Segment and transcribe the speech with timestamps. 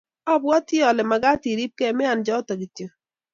[0.33, 2.87] abwoti alw mekat iribkei miaing, choto kityo